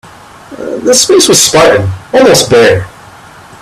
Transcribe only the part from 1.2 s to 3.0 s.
was spartan, almost bare.